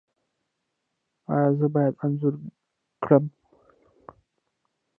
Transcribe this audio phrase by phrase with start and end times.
[1.33, 2.33] ایا زه باید انځور
[3.03, 3.23] کړم؟